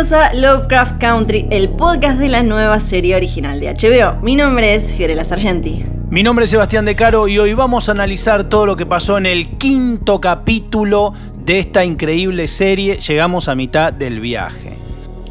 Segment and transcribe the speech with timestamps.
[0.00, 4.22] Bienvenidos a Lovecraft Country, el podcast de la nueva serie original de HBO.
[4.22, 5.84] Mi nombre es Fiorella Sargenti.
[6.08, 9.18] Mi nombre es Sebastián De Caro y hoy vamos a analizar todo lo que pasó
[9.18, 11.12] en el quinto capítulo
[11.44, 12.96] de esta increíble serie.
[12.96, 14.72] Llegamos a mitad del viaje.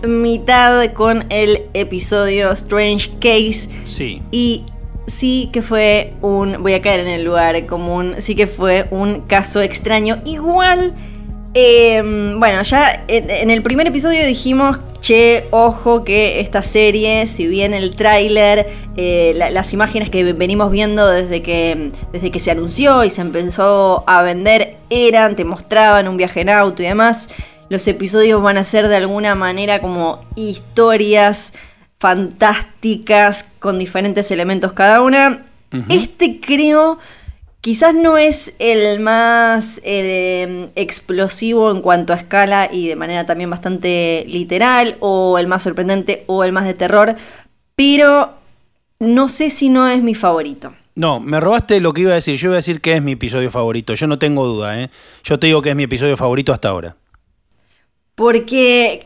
[0.08, 3.70] Mitad con el episodio Strange Case.
[3.86, 4.22] Sí.
[4.30, 4.66] Y
[5.08, 6.62] sí que fue un.
[6.62, 8.18] Voy a caer en el lugar común.
[8.20, 10.20] Sí que fue un caso extraño.
[10.26, 10.94] Igual.
[11.54, 12.02] Eh,
[12.38, 17.96] bueno, ya en, el primer episodio dijimos, che, ojo que esta serie, si bien el
[17.96, 23.10] tráiler, eh, la- las imágenes que venimos viendo desde que, desde que se anunció y
[23.10, 27.30] se empezó a vender eran, te mostraban un viaje en auto y demás,
[27.70, 31.54] los episodios van a ser de alguna manera como historias
[32.00, 35.46] fantásticas con diferentes elementos cada una.
[35.90, 36.98] Este creo
[37.62, 43.50] quizás no es el más eh, explosivo en cuanto a escala y de manera también
[43.50, 47.16] bastante literal, o el más sorprendente, o el más de terror,
[47.76, 48.34] pero
[49.00, 50.74] no sé si no es mi favorito.
[50.96, 52.36] No, me robaste lo que iba a decir.
[52.36, 53.94] Yo iba a decir que es mi episodio favorito.
[53.94, 54.90] Yo no tengo duda, ¿eh?
[55.24, 56.98] Yo te digo que es mi episodio favorito hasta ahora.
[58.16, 59.06] Porque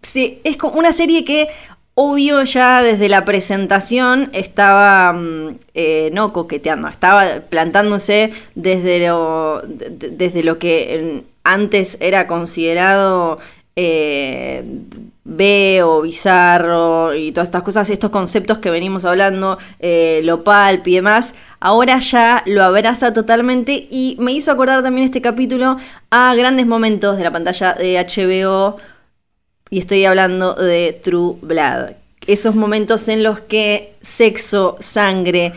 [0.00, 1.48] sí, es como una serie que,
[1.94, 9.90] obvio, ya desde la presentación estaba mm, eh, no coqueteando, estaba plantándose desde lo, de-
[9.90, 13.38] de- desde lo que antes era considerado
[13.76, 14.64] eh,
[15.26, 20.86] B o bizarro y todas estas cosas, estos conceptos que venimos hablando, eh, lo palp
[20.86, 25.76] y demás, ahora ya lo abraza totalmente y me hizo acordar también este capítulo
[26.10, 28.76] a grandes momentos de la pantalla de HBO
[29.74, 31.96] y estoy hablando de True Blood.
[32.28, 35.52] Esos momentos en los que sexo, sangre,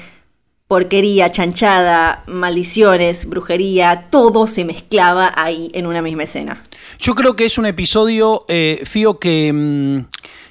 [0.68, 6.64] porquería, chanchada, maldiciones, brujería, todo se mezclaba ahí en una misma escena.
[6.98, 10.06] Yo creo que es un episodio, eh, Fío, que, mm,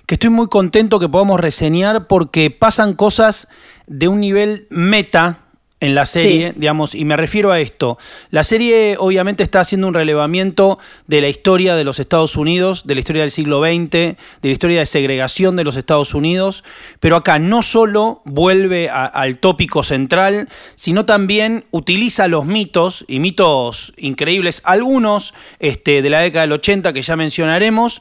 [0.07, 3.49] que estoy muy contento que podamos reseñar porque pasan cosas
[3.89, 5.41] de un nivel meta
[5.79, 6.55] en la serie, Sí.
[6.61, 7.99] digamos, y me refiero a esto.
[8.31, 12.95] La serie obviamente está haciendo un relevamiento de la historia de los Estados Unidos, de
[12.95, 16.65] la historia del siglo XX, de la historia de segregación de los Estados Unidos,
[16.99, 23.19] pero acá no solo vuelve a- al tópico central, sino también utiliza los mitos, y
[23.19, 28.01] mitos increíbles, algunos este, de la década del 80 que ya mencionaremos,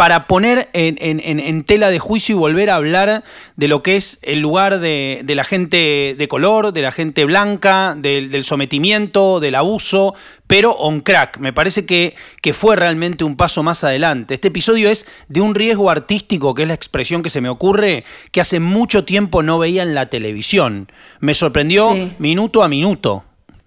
[0.00, 3.22] para poner en, en- en- en tela de juicio y volver a hablar
[3.56, 7.26] de lo que es el lugar de, de la gente de color, de la gente
[7.26, 10.14] blanca, del, del sometimiento, del abuso,
[10.46, 11.36] pero on crack.
[11.36, 14.32] Me parece que, que fue realmente un paso más adelante.
[14.32, 18.04] Este episodio es de un riesgo artístico, que es la expresión que se me ocurre,
[18.32, 20.90] que hace mucho tiempo no veía en la televisión.
[21.18, 22.10] Me sorprendió Sí.
[22.18, 23.22] minuto a minuto.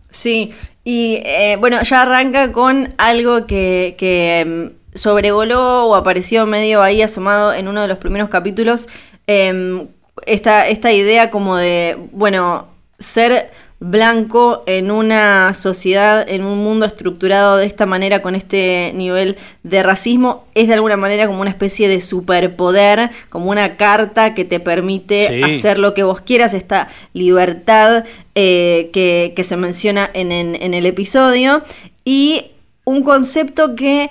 [0.10, 0.52] Sí,
[0.84, 7.02] y eh, bueno, ya arranca con algo que, que mm, sobrevoló o apareció medio ahí
[7.02, 8.88] asomado en uno de los primeros capítulos.
[9.28, 9.88] em,
[10.26, 12.68] esta, esta idea como de, bueno,
[13.00, 13.50] ser
[13.80, 19.84] blanco en una sociedad, en un mundo estructurado de esta manera, con este nivel de
[19.84, 24.60] racismo, es de alguna manera como una especie de superpoder, como una carta que te
[24.62, 25.44] permite Sí.
[25.44, 28.06] hacer lo que vos quieras, esta libertad
[28.36, 31.62] eh, que, que se menciona en, en- en el episodio.
[32.06, 32.46] Y
[32.86, 34.10] un concepto que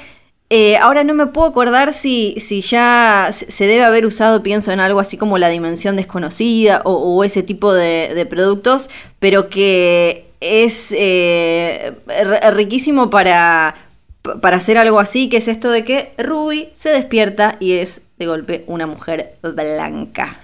[0.54, 4.80] eh, ahora no me puedo acordar si, si ya se debe haber usado, pienso en
[4.80, 11.94] algo así como la dimensión desconocida o, ese tipo de, productos, pero que es eh,
[12.52, 13.76] riquísimo para,
[14.42, 18.26] para hacer algo así, que es esto de que Ruby se despierta y es de
[18.26, 20.41] golpe una mujer blanca.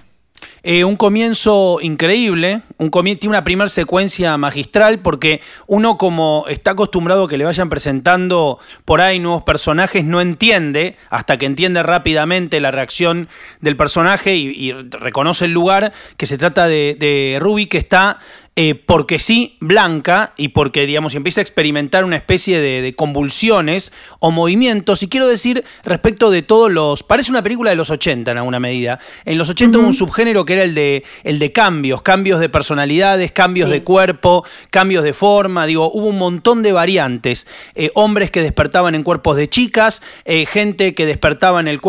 [0.63, 7.25] Eh, un comienzo increíble, Un tiene una primera secuencia magistral porque uno como está acostumbrado
[7.25, 12.59] a que le vayan presentando por ahí nuevos personajes, no entiende, hasta que entiende rápidamente
[12.59, 13.29] la reacción
[13.61, 18.19] del personaje y, reconoce el lugar, que se trata de, de Ruby que está
[18.61, 24.31] eh, porque sí, blanca, y porque, digamos, empieza a experimentar una especie de, convulsiones o
[24.31, 25.01] movimientos.
[25.01, 27.01] Y quiero decir, respecto de todos los.
[27.01, 28.99] Parece una película de los 80 en alguna medida.
[29.23, 32.49] En los 80 hubo un subgénero que era el de, el de cambios, cambios de
[32.49, 35.65] personalidades, cambios de cuerpo, cambios de forma.
[35.65, 37.47] Digo, hubo un montón de variantes.
[37.75, 41.79] Eh, hombres que despertaban en cuerpos de chicas, eh, gente que despertaba en el.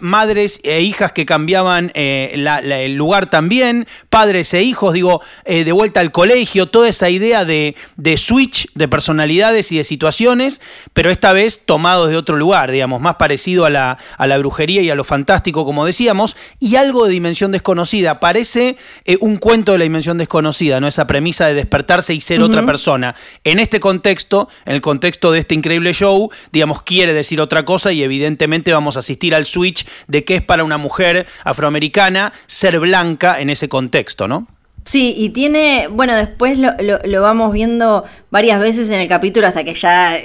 [0.00, 6.12] madres e hijas que cambiaban el lugar también, padres e hijos, digo, de vuelta al
[6.18, 7.76] colegio, toda esa idea de,
[8.16, 10.60] switch de personalidades y de situaciones,
[10.92, 14.82] pero esta vez tomados de otro lugar, digamos, más parecido a la, a la brujería
[14.82, 18.18] y a lo fantástico, como decíamos, y algo de dimensión desconocida.
[18.18, 20.88] Parece eh, un cuento de la dimensión desconocida, ¿no?
[20.88, 23.14] Esa premisa de despertarse y ser otra persona.
[23.44, 27.92] En este contexto, en el contexto de este increíble show, digamos, quiere decir otra cosa
[27.92, 32.80] y evidentemente vamos a asistir al switch de qué es para una mujer afroamericana ser
[32.80, 34.48] blanca en ese contexto, ¿no?
[34.88, 39.62] Sí, y tiene, bueno, después lo, lo, vamos viendo varias veces en el capítulo hasta
[39.62, 40.16] que ya,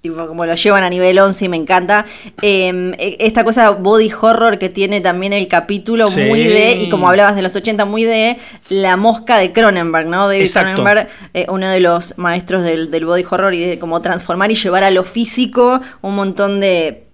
[0.00, 2.06] tipo, como lo llevan a nivel 11 y me encanta.
[2.42, 7.08] Em, e, esta cosa body horror que tiene también el capítulo, muy de, y como
[7.08, 8.36] hablabas de los 80, muy de
[8.68, 10.28] la mosca de Cronenberg, ¿no?
[10.28, 14.52] David Cronenberg, eh, uno de los maestros del, del body horror y de cómo transformar
[14.52, 17.05] y llevar a lo físico un montón de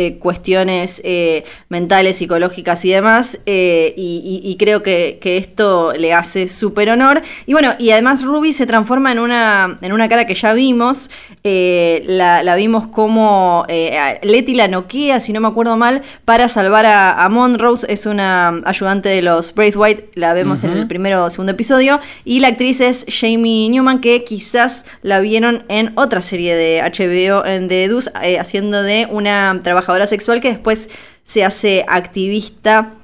[0.00, 6.90] eh, cuestiones eh, mentales, psicológicas y demás, eh, y, creo que, esto le hace súper
[6.90, 7.20] honor.
[7.46, 11.10] Y bueno, y además Ruby se transforma en una, en una cara que ya vimos,
[11.42, 17.28] la, vimos como Letty la noquea, si no me acuerdo mal, para salvar a, a
[17.28, 21.98] Monrose, es una ayudante de los Braithwaite, la vemos en el primero o segundo episodio,
[22.24, 27.44] y la actriz es Jamie Newman, que quizás la vieron en otra serie de HBO,
[27.44, 30.88] en The Deuce, haciendo de una trabajadora sexual que después
[31.24, 32.94] se hace activista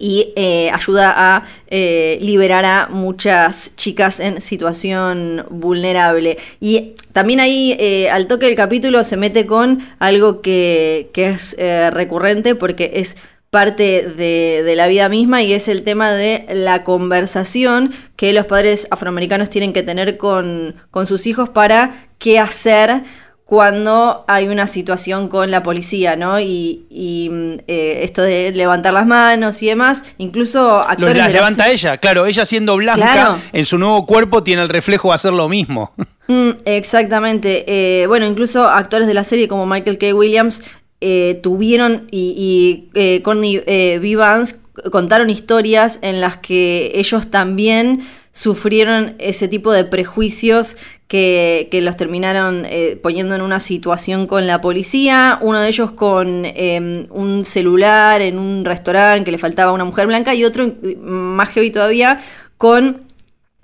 [0.00, 6.38] y eh, ayuda a eh, liberar a muchas chicas en situación vulnerable.
[6.58, 11.54] Y también ahí, eh, al toque del capítulo, se mete con algo que, es
[11.92, 13.16] recurrente porque es
[13.50, 18.46] parte de, de, la vida misma y es el tema de la conversación que los
[18.46, 23.02] padres afroamericanos tienen que tener con, con sus hijos para qué hacer
[23.50, 26.38] cuando hay una situación con la policía, ¿no?
[26.38, 26.86] Y,
[27.28, 31.16] mm, eh, esto de levantar las manos y demás, incluso actores...
[31.16, 35.14] las levanta ella, claro, ella siendo blanca, en su nuevo cuerpo tiene el reflejo de
[35.16, 35.92] hacer lo mismo.
[36.30, 37.64] Mm, exactamente.
[37.66, 40.14] Eh, bueno, incluso actores de la serie como Michael K.
[40.14, 40.62] Williams
[41.00, 43.64] eh, tuvieron y, y Courtney
[43.98, 44.60] Vivans
[44.92, 50.76] contaron historias en las que ellos también sufrieron ese tipo de prejuicios
[51.10, 56.44] que, los terminaron eh, poniendo en una situación con la policía, uno de ellos con
[56.44, 60.72] em, un celular en un restaurante que le faltaba a una mujer blanca y otro,
[61.00, 62.20] más heavy todavía,
[62.58, 63.10] con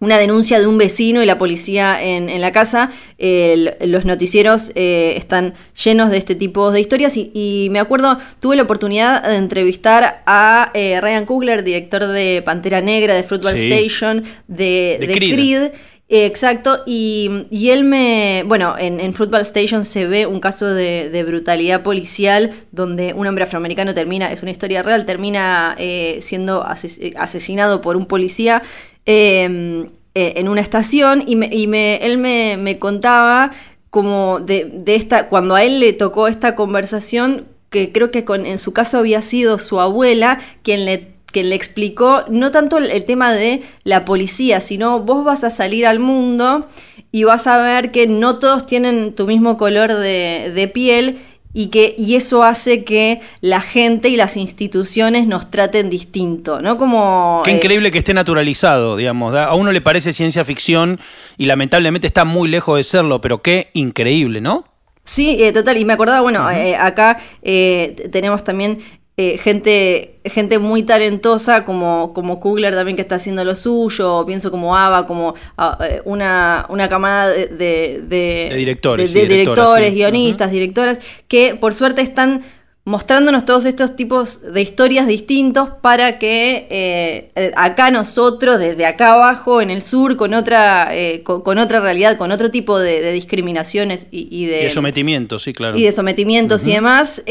[0.00, 2.90] una denuncia de un vecino y la policía en, la casa.
[3.16, 5.54] los noticieros eh, están
[5.84, 10.72] llenos de este tipo de historias y, me acuerdo, tuve la oportunidad de entrevistar a
[10.74, 15.70] eh, Ryan Coogler, director de Pantera Negra, de Football Station, de, Creed
[16.08, 18.44] exacto, y, él me.
[18.46, 23.92] Bueno, en, Football Station se ve un caso de, brutalidad policial donde un hombre afroamericano
[23.92, 28.62] termina, es una historia real, termina eh, siendo asesinado por un policía
[29.04, 33.50] em, eh, en una estación y, me, él me, contaba
[33.90, 38.58] como de, esta, cuando a él le tocó esta conversación, que creo que con, en
[38.60, 43.32] su caso había sido su abuela quien le que le explicó no tanto el, tema
[43.32, 46.66] de la policía, sino vos vas a salir al mundo
[47.12, 51.18] y vas a ver que no todos tienen tu mismo color de, piel
[51.52, 56.76] y que y eso hace que la gente y las instituciones nos traten distinto, ¿no?
[56.76, 61.00] Como Qué eh, increíble que esté naturalizado, digamos, a uno le parece ciencia ficción
[61.38, 64.64] y lamentablemente está muy lejos de serlo, pero qué increíble, ¿no?
[65.04, 68.80] Sí, eh, total, y me acordaba, bueno, eh, acá tenemos también
[69.18, 74.50] eh, gente, gente muy talentosa como, como Kugler también que está haciendo lo suyo, pienso
[74.50, 81.00] como Ava, como ah, eh, una, una camada de, de, directores, de, directores, guionistas, directoras,
[81.28, 82.44] que por suerte están
[82.86, 89.14] mostrándonos todos estos tipos de historias distintos para que eh, eh, acá nosotros, desde acá
[89.14, 94.06] abajo, en el sur, con otra, eh, con, otra realidad, con otro tipo de, discriminaciones
[94.12, 95.76] y, de, sometimientos, sí, claro.
[95.76, 97.24] Y de sometimientos y demás,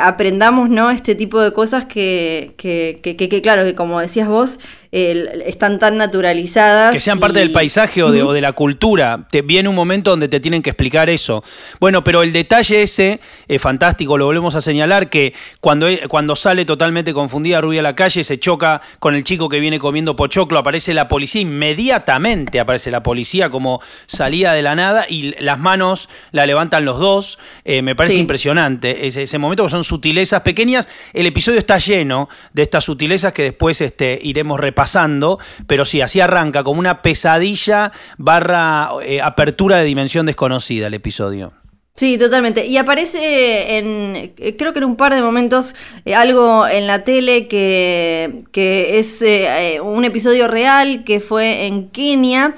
[0.00, 0.90] aprendamos ¿no?
[0.90, 4.58] este tipo de cosas que, que, que, claro, que como decías vos,
[4.90, 6.94] están tan naturalizadas.
[6.94, 9.26] Que sean parte del paisaje o de, o de, la cultura.
[9.30, 11.42] Te viene un momento donde te tienen que explicar eso.
[11.80, 16.36] Bueno, pero el detalle ese es fantástico, lo volvemos a señalar, que cuando, e, cuando
[16.36, 20.16] sale totalmente confundida Rubia a la calle, se choca con el chico que viene comiendo
[20.16, 25.58] pochoclo, aparece la policía, inmediatamente aparece la policía como salía de la nada y las
[25.58, 27.38] manos la levantan los dos.
[27.64, 30.88] Eh, me parece impresionante ese, ese momento, que son sutilezas pequeñas.
[31.12, 35.38] El episodio está lleno de estas sutilezas que después este, iremos repasando pasando,
[35.68, 41.52] pero sí, así arranca como una pesadilla barra eh, apertura de dimensión desconocida el episodio.
[41.94, 42.66] Sí, totalmente.
[42.66, 47.48] Y aparece en, creo que en un par de momentos, eh, algo en la tele
[47.48, 52.54] que, que es eh, un episodio real que fue en Kenia.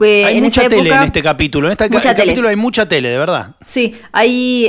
[0.00, 1.68] Hay mucha tele en este capítulo.
[1.68, 3.54] En este capítulo hay mucha tele, de verdad.
[3.64, 4.64] Sí, ahí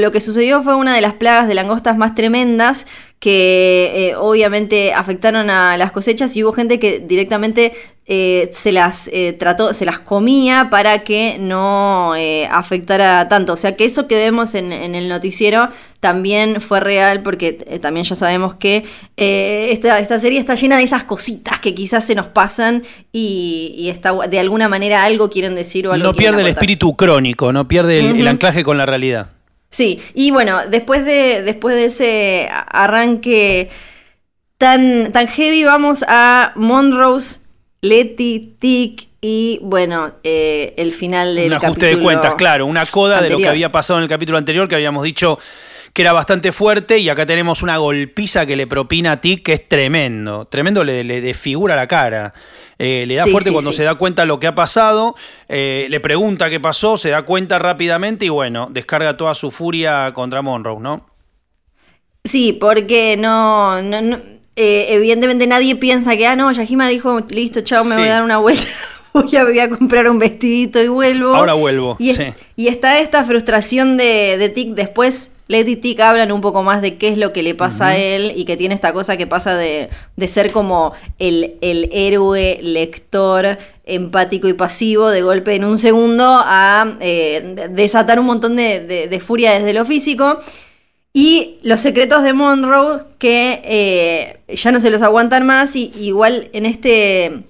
[0.00, 2.86] lo que sucedió fue una de las plagas de langostas más tremendas
[3.20, 7.74] que eh, obviamente afectaron a las cosechas y hubo gente que directamente
[8.06, 12.14] eh, se las eh, trató, se las comía para que no
[12.50, 13.52] afectara tanto.
[13.52, 15.68] O sea que eso que vemos en, el noticiero
[16.00, 18.84] también fue real porque también ya sabemos que
[19.16, 24.12] esta, esta, serie está llena de esas cositas que quizás se nos pasan y, está,
[24.26, 28.00] de alguna manera algo quieren decir o algo No pierde el espíritu crónico, no pierde
[28.00, 29.28] el anclaje con la realidad.
[29.70, 33.70] Sí, y bueno, después de, después de ese arranque
[34.58, 37.40] tan, tan heavy, vamos a Monrose,
[37.80, 43.22] Letty, Tick y bueno, eh, el final del un ajuste de cuentas, claro, una coda
[43.22, 45.38] de lo que había pasado en el capítulo anterior, que habíamos dicho
[45.92, 49.54] que era bastante fuerte, y acá tenemos una golpiza que le propina a Tick que
[49.54, 52.34] es tremendo, tremendo, le, le desfigura la cara.
[52.82, 55.14] Eh, le da fuerte cuando se da cuenta lo que ha pasado,
[55.50, 60.12] eh, le pregunta qué pasó, se da cuenta rápidamente y bueno, descarga toda su furia
[60.14, 61.06] contra Monroe, ¿no?
[62.24, 63.78] Sí, porque no,
[64.56, 68.22] eh, evidentemente nadie piensa que, ah, no, Yajima dijo, listo, chao, me voy a dar
[68.22, 68.66] una vuelta.
[69.12, 71.34] voy a, voy a comprar un vestidito y vuelvo.
[71.34, 71.96] Ahora vuelvo.
[71.98, 72.14] Y,
[72.56, 76.96] y está esta frustración de, de Tic después Lady Tick hablan un poco más de
[76.96, 79.56] qué es lo que le pasa a él y que tiene esta cosa que pasa
[79.56, 79.90] de,
[80.28, 87.68] ser como el, héroe lector empático y pasivo de golpe en un segundo a eh,
[87.70, 90.38] desatar un montón de, furia desde lo físico.
[91.12, 96.48] Y los secretos de Monroe que eh, ya no se los aguantan más y igual
[96.52, 97.42] en este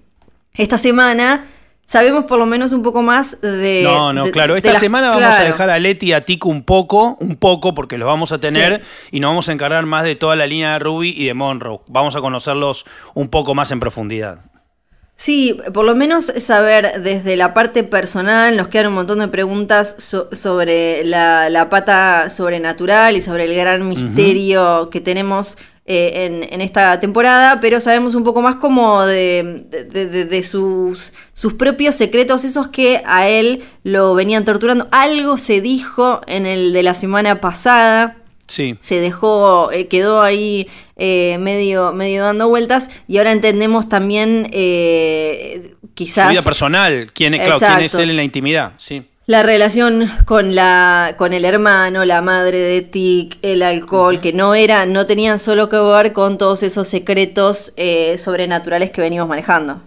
[0.54, 1.47] esta semana
[1.90, 3.80] sabemos por lo menos un poco más de.
[3.82, 4.54] No, no, claro.
[4.54, 7.99] Esta semana vamos a dejar a Leti y a Tico un poco, un poco, porque
[7.99, 10.78] los vamos a tener y nos vamos a encargar más de toda la línea de
[10.78, 11.80] Ruby y de Monroe.
[11.88, 14.38] Vamos a conocerlos un poco más en profundidad.
[15.16, 19.97] Sí, por lo menos saber desde la parte personal, nos quedan un montón de preguntas
[19.99, 25.59] sobre la, pata sobrenatural y sobre el gran misterio que tenemos
[25.92, 32.44] eh, en, esta temporada, pero sabemos un poco más como de, sus, sus, propios secretos,
[32.44, 34.87] esos que a él lo venían torturando.
[34.92, 38.18] Algo se dijo en el de la semana pasada.
[38.47, 38.76] Sí.
[38.80, 44.44] Se dejó, eh, quedó ahí eh, medio, medio dando vueltas y ahora entendemos también
[45.94, 46.26] quizás...
[46.26, 51.14] Su vida personal, quién, quién es él en la intimidad, sí la relación con la
[51.16, 55.68] con el hermano, la madre de Tic, el alcohol, que no era, no tenían solo
[55.68, 59.82] que ver con todos esos secretos eh, sobrenaturales que venimos manejando.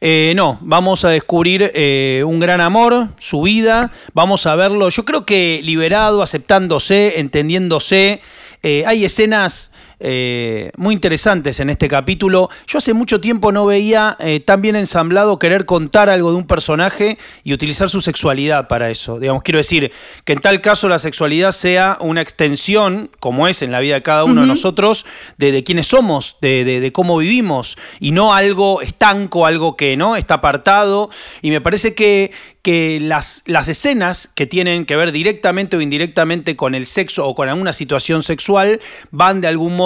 [0.00, 5.04] Eh, no, vamos a descubrir eh, un gran amor, su vida, vamos a verlo, yo
[5.04, 8.22] creo que liberado, aceptándose, entendiéndose.
[8.62, 12.50] hay escenas eh, muy interesantes en este capítulo.
[12.66, 16.46] Yo hace mucho tiempo no veía eh, tan bien ensamblado querer contar algo de un
[16.46, 19.18] personaje y utilizar su sexualidad para eso.
[19.18, 19.90] Digamos, quiero decir
[20.24, 24.02] que en tal caso la sexualidad sea una extensión, como es en la vida de
[24.02, 25.06] cada uno de nosotros,
[25.38, 30.16] de, de quiénes somos, de, de, cómo vivimos, y no algo estanco, algo que no
[30.16, 31.08] está apartado.
[31.40, 36.56] Y me parece que, que las, las escenas que tienen que ver directamente o indirectamente
[36.56, 39.85] con el sexo o con alguna situación sexual van de algún modo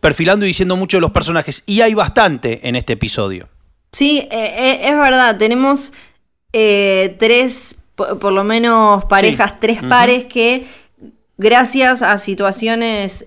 [0.00, 1.62] perfilando y diciendo mucho de los personajes.
[1.66, 3.48] Y hay bastante en este episodio.
[3.92, 5.36] Sí, eh, eh, es verdad.
[5.36, 5.92] Tenemos
[6.52, 10.66] eh, tres, por, lo menos parejas, tres pares que
[11.38, 13.24] gracias a situaciones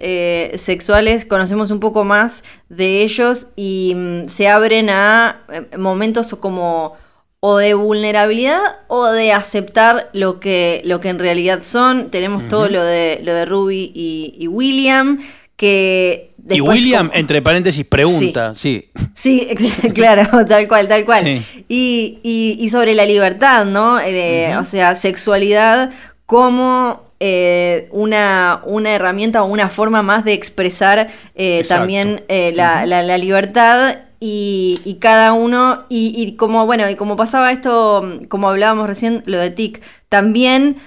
[0.55, 5.41] sexuales conocemos un poco más de ellos y mm, se abren a
[5.77, 6.97] momentos como
[7.41, 12.09] o de vulnerabilidad o de aceptar lo que, lo que en realidad son.
[12.11, 15.19] Tenemos todo lo de, lo de Ruby y, William,
[15.59, 16.31] que...
[16.49, 18.87] y William, entre paréntesis, pregunta, sí.
[19.13, 19.45] Sí,
[19.93, 21.43] claro, tal cual, tal cual.
[21.67, 23.99] Y, sobre la libertad, ¿no?
[23.99, 25.91] Eh, o sea, sexualidad
[26.25, 33.17] como eh, una, una, herramienta o una forma más de expresar eh, también la, la,
[33.17, 39.39] libertad y, cada uno, y, como, bueno, y como pasaba esto, como hablábamos recién, lo
[39.39, 40.77] de TIC, también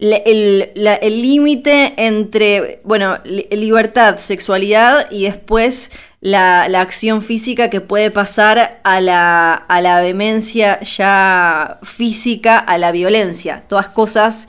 [0.00, 5.90] el límite entre, bueno, libertad, sexualidad y después
[6.20, 12.92] la, acción física que puede pasar a la, a la vehemencia ya física, a la
[12.92, 13.64] violencia.
[13.68, 14.48] Todas cosas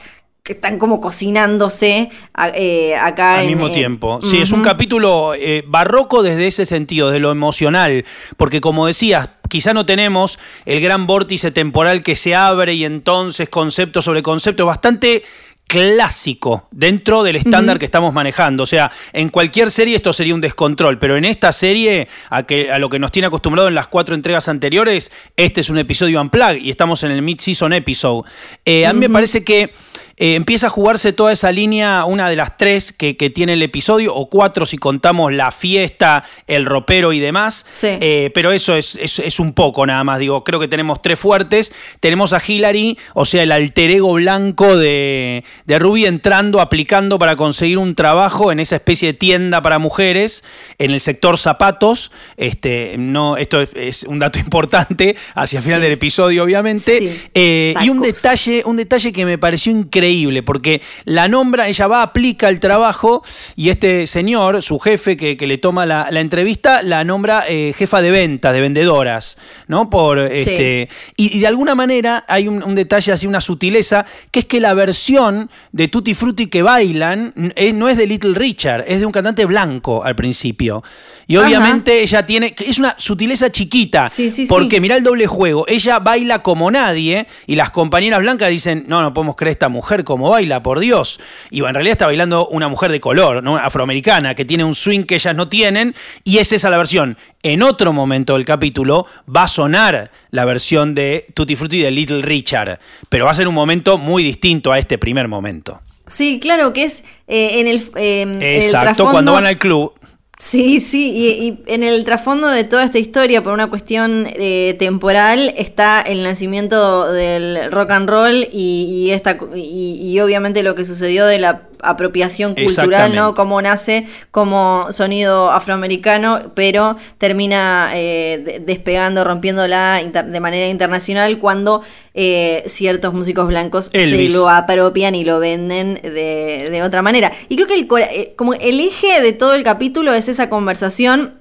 [0.51, 2.10] que están como cocinándose
[2.55, 3.39] eh, acá.
[3.39, 4.20] Al mismo tiempo.
[4.22, 8.03] Sí, es un capítulo eh, barroco desde ese sentido, de lo emocional,
[8.36, 13.48] porque como decías, quizá no tenemos el gran vórtice temporal que se abre y entonces
[13.48, 15.24] concepto sobre concepto, bastante
[15.72, 18.63] clásico dentro del estándar que estamos manejando.
[18.63, 22.70] O sea, en cualquier serie esto sería un descontrol, pero en esta serie, a, que,
[22.70, 26.20] a lo que nos tiene acostumbrado en las cuatro entregas anteriores, este es un episodio
[26.20, 28.29] unplug y estamos en el mid-season episode.
[28.65, 29.72] Eh, a mí me parece que
[30.18, 34.13] eh, empieza a jugarse toda esa línea, una de las tres que, tiene el episodio,
[34.13, 37.65] o cuatro si contamos la fiesta, el ropero y demás.
[37.84, 41.74] Eh, pero eso es, es, un poco nada más, digo, creo que tenemos tres fuertes.
[42.00, 47.36] Tenemos a Hillary, o sea, el alter ego blanco de, de Ruby entrando, aplicando para
[47.36, 50.44] conseguir un trabajo en esa especie de tienda para mujeres
[50.77, 52.12] en el sector zapatos.
[52.38, 57.22] Este, no, esto es, un dato importante hacia el final del episodio, obviamente.
[57.34, 60.11] Eh, y un detalle, un detalle que me pareció increíble
[60.44, 63.24] porque la nombra, ella va, aplica el trabajo
[63.56, 68.12] y este señor, su jefe que, le toma la, entrevista, la nombra eh, jefa de
[68.12, 69.38] ventas, de vendedoras,
[69.68, 69.89] ¿no?
[69.89, 74.60] Por, este, y, de alguna manera hay un, detalle así, una sutileza, que es que
[74.60, 79.06] la versión de Tutti Frutti que bailan eh, no es de Little Richard, es de
[79.06, 80.84] un cantante blanco al principio.
[81.27, 84.10] Y obviamente ella tiene, es una sutileza chiquita,
[84.50, 89.01] porque mira el doble juego, ella baila como nadie y las compañeras blancas dicen, no,
[89.01, 91.19] no podemos creer esta mujer como baila, por Dios.
[91.50, 93.57] Y en realidad está bailando una mujer de color, ¿no?
[93.57, 97.17] afroamericana, que tiene un swing que ellas no tienen, y es esa la versión.
[97.43, 102.21] En otro momento del capítulo va a sonar la versión de Tutti Frutti de Little
[102.21, 102.79] Richard,
[103.10, 105.81] pero va a ser un momento muy distinto a este primer momento.
[106.07, 107.81] Sí, claro, que es eh, en el.
[107.95, 109.93] Eh, Exacto, cuando van al club.
[110.41, 115.53] Sí, sí, y, en el trasfondo de toda esta historia, por una cuestión eh, temporal,
[115.55, 121.38] está el nacimiento del rock and roll y, esta, y, obviamente lo que sucedió de
[121.38, 123.34] la apropiación cultural, ¿no?
[123.36, 132.63] Cómo nace como sonido afroamericano, pero termina eh, despegando, rompiéndola de manera internacional cuando eh,
[132.67, 137.32] ciertos músicos blancos se lo apropian y lo venden de, otra manera.
[137.50, 141.40] Y creo que el, eh, como el eje de todo el capítulo es esa conversación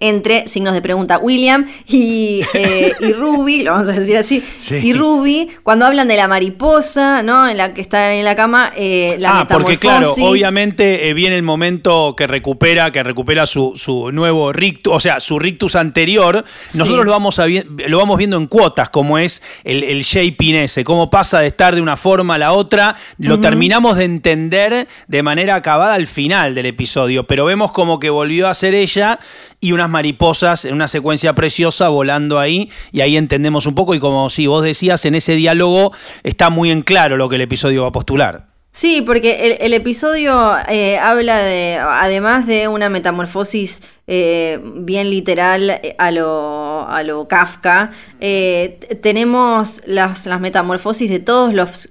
[0.00, 1.18] entre signos de pregunta.
[1.18, 4.42] William y, eh, y Ruby, lo vamos a decir así,
[4.82, 7.48] y Ruby, cuando hablan de la mariposa, ¿no?
[7.48, 11.36] En la que está en la cama, eh, la ah, porque claro, obviamente eh, viene
[11.36, 17.04] el momento que recupera, que recupera su, nuevo rictus, o sea, su rictus anterior, nosotros
[17.04, 21.40] lo, vamos lo vamos viendo en cuotas, como es el, el shaping ese, cómo pasa
[21.40, 25.94] de estar de una forma a la otra, lo terminamos de entender de manera acabada
[25.94, 29.18] al final del episodio, pero vemos como que volvió a ser ella
[29.60, 34.00] y unas mariposas en una secuencia preciosa volando ahí y ahí entendemos un poco y
[34.00, 37.82] como si vos decías, en ese diálogo está muy en claro lo que el episodio
[37.82, 38.50] va a postular.
[38.72, 45.96] Sí, porque el, episodio eh, habla de, además de una metamorfosis eh, bien literal eh,
[45.98, 51.90] a lo, a lo Kafka, tenemos las, las, metamorfosis de todos los...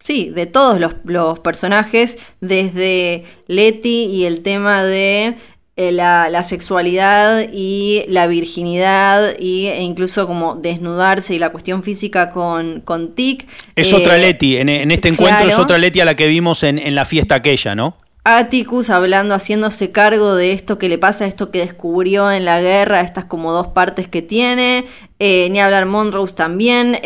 [0.00, 5.34] Sí, de todos los, los, personajes, desde Leti y el tema de
[5.78, 12.30] eh, la, sexualidad y la virginidad y, e incluso como desnudarse y la cuestión física
[12.30, 13.46] con, con Tic.
[13.74, 16.94] Es otra eh, Leti, en, este encuentro es otra Leti a la que vimos en,
[16.94, 17.94] la fiesta aquella, ¿no?
[18.24, 23.02] Atticus hablando, haciéndose cargo de esto que le pasa, esto que descubrió en la guerra,
[23.02, 24.86] estas como dos partes que tiene.
[25.18, 26.98] Eh, ni hablar Monrose también,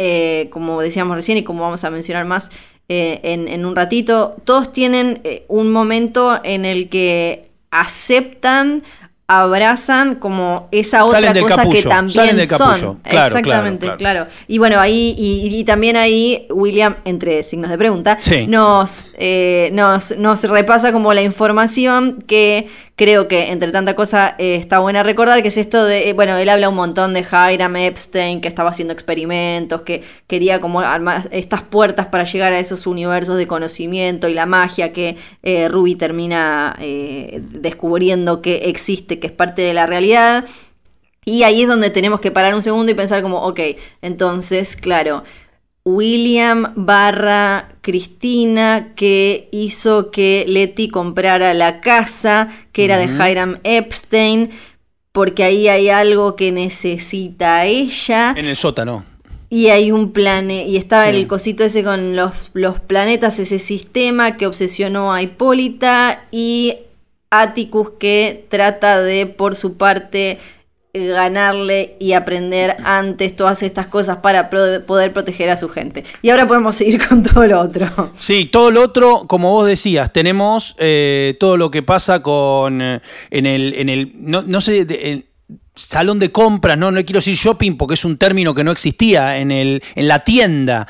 [0.51, 2.51] como decíamos recién y como vamos a mencionar más
[2.87, 4.37] en, en, un ratito.
[4.45, 8.83] Todos tienen un momento en el que aceptan,
[9.27, 13.01] abrazan como esa otra cosa que también son.
[13.05, 19.71] Exactamente, claro, Y bueno, ahí, y, también ahí William, entre signos de pregunta, nos, eh,
[19.73, 22.69] nos, nos repasa como la información que
[23.01, 26.37] creo que entre tanta cosa eh, está buena recordar, que es esto de, eh, bueno,
[26.37, 31.27] él habla un montón de Hiram Epstein, que estaba haciendo experimentos, que quería como armar
[31.33, 35.95] estas puertas para llegar a esos universos de conocimiento y la magia que eh, Ruby
[35.95, 36.77] termina
[37.39, 40.45] descubriendo que existe, que es parte de la realidad.
[41.25, 43.61] Y ahí es donde tenemos que parar un segundo y pensar como, ok,
[44.03, 45.25] entonces, claro,
[45.95, 54.51] William barra Cristina que hizo que Letty comprara la casa que era de Hiram Epstein
[55.13, 58.35] porque ahí hay algo que necesita ella.
[58.37, 59.05] En el sótano.
[59.49, 64.37] Y hay un planeta, y estaba el cosito ese con los, los planetas, ese sistema
[64.37, 66.77] que obsesionó a Hipólita y
[67.31, 70.39] Atticus que trata de, por su parte,
[70.93, 76.05] ganarle y aprender antes todas estas cosas para poder proteger a su gente.
[76.23, 78.11] Y ahora podemos seguir con todo lo otro.
[78.19, 83.01] Sí, todo lo otro, como vos decías, tenemos eh, todo lo que pasa con eh,
[83.31, 84.85] en el, en el no, no sé,
[85.81, 86.91] salón de compras, ¿no?
[86.91, 90.25] No quiero decir shopping porque es un término que no existía en, el, en la
[90.25, 90.87] tienda.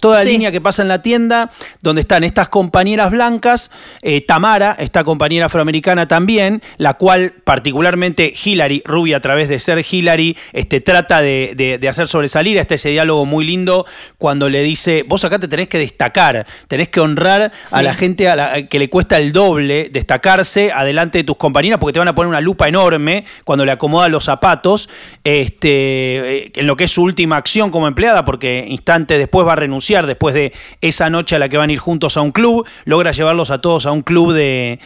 [0.00, 3.70] toda la, línea que pasa en la tienda, donde están estas compañeras blancas,
[4.02, 9.84] eh, Tamara, esta compañera afroamericana también, la cual particularmente Hillary, Rubia a través de ser
[9.88, 12.58] Hillary, este, trata de, hacer sobresalir.
[12.58, 13.86] Este ese diálogo muy lindo
[14.18, 18.28] cuando le dice, vos acá te tenés que destacar, tenés que honrar a la gente
[18.28, 22.08] a la, que le cuesta el doble destacarse adelante de tus compañeras porque te van
[22.08, 24.88] a poner una lupa enorme cuando le acomoda los zapatos,
[25.24, 29.52] este, eh, en lo que es su última acción como empleada, porque instante después va
[29.52, 32.32] a renunciar, después de esa noche a la que van a ir juntos a un
[32.32, 34.80] club, logra llevarlos a todos a un club de,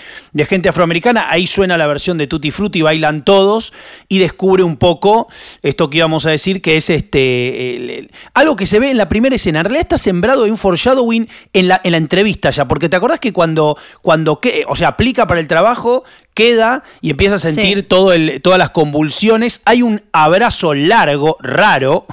[0.48, 3.72] gente afroamericana, ahí suena la versión de Tutti Frutti, bailan todos
[4.08, 5.28] y descubre un poco
[5.62, 9.36] esto que íbamos a decir, que es este algo que se ve en la primera
[9.36, 12.88] escena, en realidad está sembrado de un foreshadowing en la, en la entrevista ya, porque
[12.88, 16.02] te acordás que cuando, cuando o sea, aplica para el trabajo,
[16.34, 19.60] queda y empieza a sentir todo el, todas las convulsiones.
[19.64, 22.06] Hay un abrazo largo, raro,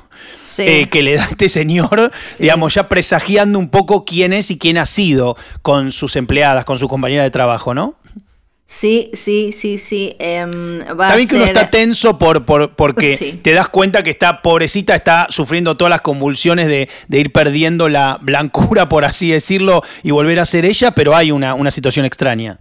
[0.58, 4.78] eh, que le da este señor, digamos, ya presagiando un poco quién es y quién
[4.78, 7.96] ha sido con sus empleadas, con su compañera de trabajo, ¿no?
[8.66, 10.16] Sí, sí, sí, sí.
[10.20, 14.94] Está bien que uno está tenso por, por porque te das cuenta que esta pobrecita
[14.94, 20.40] está sufriendo todas las convulsiones de, ir perdiendo la blancura, por así decirlo, y volver
[20.40, 22.60] a ser ella, pero hay una, una situación extraña.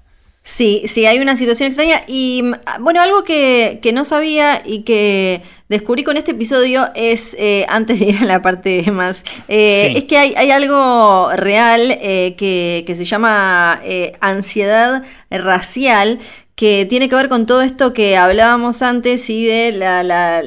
[0.51, 2.05] Sí, sí, hay una situación extraña.
[2.07, 7.67] Y mm, bueno, algo que, no sabía y que descubrí con este episodio es, eh,
[7.69, 12.95] antes de ir a la parte más, eh, es que hay, algo real eh, que,
[12.97, 13.83] se llama
[14.21, 16.19] ansiedad racial,
[16.55, 20.43] que tiene que ver con todo esto que hablábamos antes y de la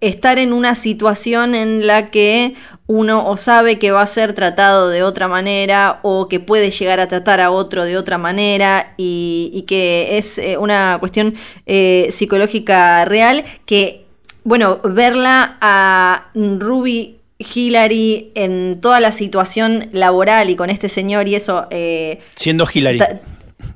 [0.00, 2.54] estar en una situación en la que
[2.86, 7.00] uno o sabe que va a ser tratado de otra manera o que puede llegar
[7.00, 11.34] a tratar a otro de otra manera y, que es eh, una cuestión
[11.66, 14.04] eh, psicológica real que,
[14.44, 21.34] bueno, verla a Ruby Hillary en toda la situación laboral y con este señor y
[21.34, 21.66] eso...
[21.70, 23.00] Eh, Siendo Hillary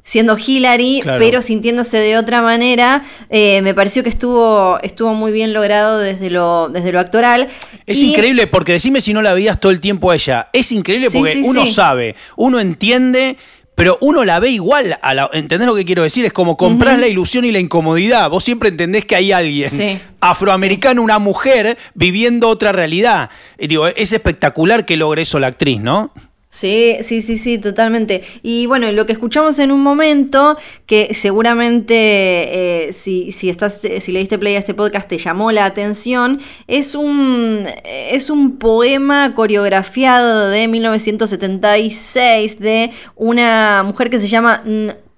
[0.09, 5.53] siendo Hillary, pero sintiéndose de otra manera, eh, me pareció que estuvo, estuvo muy bien
[5.53, 7.49] logrado desde lo, desde lo actoral.
[7.85, 10.49] Es increíble, porque decime si no la veías todo el tiempo a ella.
[10.55, 13.37] Es increíble porque uno sabe, uno entiende
[13.75, 14.99] pero uno la ve igual.
[15.03, 16.25] A la, ¿Entendés lo que quiero decir?
[16.25, 18.29] Es como comprar la ilusión y la incomodidad.
[18.29, 23.31] Vos siempre entendés que hay alguien afroamericano, una mujer, viviendo otra realidad.
[23.57, 26.13] Y digo, es espectacular que logre eso la actriz, ¿no?
[26.51, 28.23] Sí, sí, sí, sí, totalmente.
[28.43, 30.57] Y bueno, lo que escuchamos en un momento,
[30.87, 35.53] que seguramente eh, si, si, estás, si le diste play a este podcast te llamó
[35.53, 44.29] la atención, es un, es un poema coreografiado de 1976 de una mujer que se
[44.29, 44.65] llama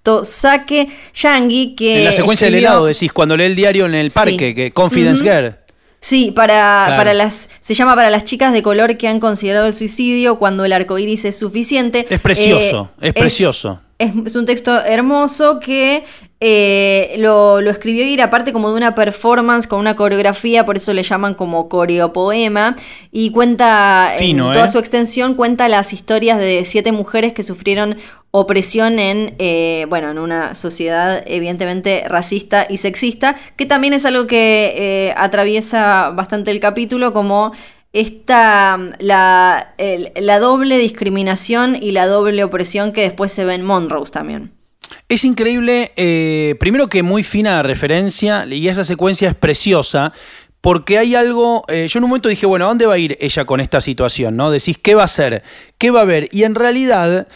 [0.02, 1.98] Tosake Yangi, que...
[1.98, 5.22] En la secuencia del helado decís, cuando lee el diario en el parque, que Confidence
[5.22, 5.54] Girl.
[6.00, 7.50] Sí, para, para las.
[7.60, 10.98] Se llama para las chicas de color que han considerado el suicidio cuando el arco
[10.98, 12.06] iris es suficiente.
[12.08, 13.80] Es precioso, eh, es precioso.
[13.98, 16.04] Es, un texto hermoso que
[16.42, 21.02] eh, lo, escribió ir aparte como de una performance con una coreografía, por eso le
[21.02, 22.76] llaman como coreopoema,
[23.12, 24.68] y cuenta en toda ¿eh?
[24.68, 27.98] su extensión, cuenta las historias de siete mujeres que sufrieron
[28.30, 34.26] opresión en, eh, bueno, en una sociedad evidentemente racista y sexista, que también es algo
[34.26, 37.52] que atraviesa bastante el capítulo como
[37.92, 39.74] esta, la,
[40.16, 44.59] la doble discriminación y la doble opresión que después se ve en Monrose también.
[45.08, 50.12] Es increíble, eh, primero que muy fina referencia y esa secuencia es preciosa
[50.60, 53.16] porque hay algo, eh, yo en un momento dije, bueno, ¿a dónde va a ir
[53.20, 54.36] ella con esta situación?
[54.36, 54.50] ¿no?
[54.50, 55.42] Decís, ¿qué va a hacer?
[55.78, 56.28] ¿Qué va a ver?
[56.32, 57.26] Y en realidad,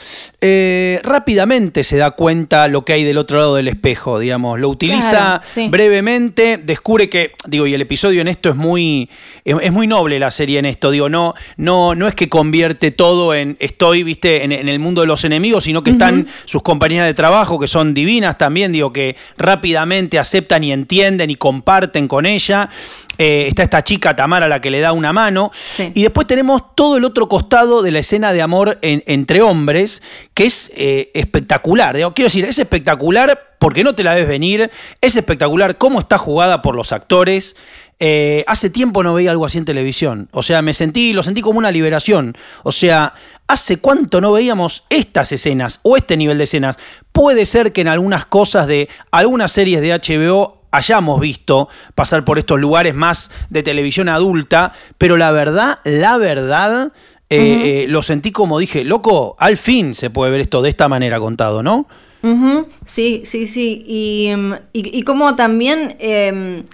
[0.42, 4.68] eh, rápidamente se da cuenta lo que hay del otro lado del espejo, digamos, lo
[4.68, 9.08] utiliza brevemente, descubre que, digo, y el episodio en esto es muy,
[9.46, 13.34] es muy noble la serie en esto, digo, no, no, no es que convierte todo
[13.34, 17.14] en, estoy, viste, en, el mundo de los enemigos, sino que están sus compañeras de
[17.14, 22.68] trabajo, que son divinas también, digo, que rápidamente aceptan y entienden y comparten con ella.
[23.18, 25.50] Eh, está esta chica Tamara la que le da una mano.
[25.94, 30.02] Y después tenemos todo el otro costado de la escena de amor entre hombres,
[30.34, 31.94] que es eh, espectacular.
[31.94, 36.60] quiero decir, es espectacular porque no te la ves venir, es espectacular cómo está jugada
[36.60, 37.56] por los actores.
[38.00, 40.28] Eh, hace tiempo no veía algo así en televisión.
[40.32, 42.36] O sea, me sentí, lo sentí como una liberación.
[42.62, 43.14] O sea,
[43.46, 46.76] ¿hace cuánto no veíamos estas escenas o este nivel de escenas?
[47.12, 52.38] Puede ser que en algunas cosas de algunas series de HBO hayamos visto pasar por
[52.38, 56.92] estos lugares más de televisión adulta, pero la verdad, la verdad,
[57.30, 60.88] eh, eh, lo sentí como dije, loco, al fin se puede ver esto de esta
[60.88, 61.86] manera contado, ¿no?
[62.86, 63.84] Sí, sí, sí.
[63.86, 64.30] Y,
[64.72, 66.64] y, como también em,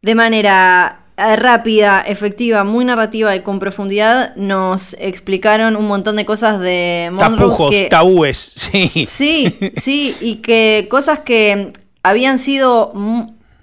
[0.00, 6.24] de manera eh, rápida, efectiva, muy narrativa y con profundidad, nos explicaron un montón de
[6.24, 9.04] cosas de Tapujos, tabúes, sí.
[9.06, 12.92] Sí, sí, y que cosas que habían sido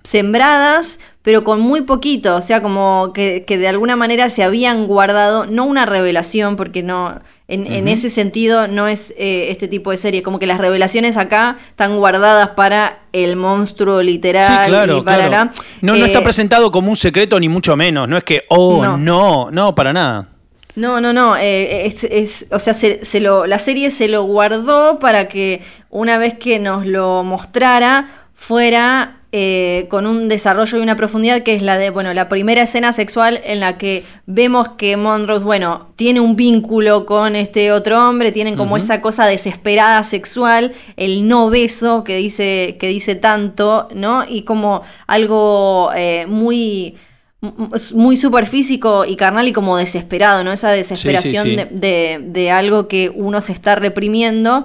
[0.04, 5.46] sembradas, pero con muy poquito, o sea, como que, de alguna manera se habían guardado,
[5.46, 10.24] no una revelación, porque no, en, ese sentido no es eh, este tipo de serie,
[10.24, 15.52] como que las revelaciones acá están guardadas para el monstruo literal y para la...
[15.82, 18.98] No, no está eh, presentado como un secreto ni mucho menos, no es que, oh,
[18.98, 20.28] no, no, para nada.
[20.76, 21.36] No, no, no.
[21.38, 26.36] Eh, es, o sea, se, lo, la serie se lo guardó para que una vez
[26.36, 31.78] que nos lo mostrara fuera eh, con un desarrollo y una profundidad que es la
[31.78, 36.36] de, bueno, la primera escena sexual en la que vemos que Monrose, bueno, tiene un
[36.36, 42.18] vínculo con este otro hombre, tienen como esa cosa desesperada sexual, el no beso que
[42.18, 44.26] dice, que dice tanto, ¿no?
[44.28, 46.96] Y como algo eh, muy
[47.96, 50.52] muy superfísico y carnal y como desesperado, ¿no?
[50.52, 54.64] Esa desesperación De, de, algo que uno se está reprimiendo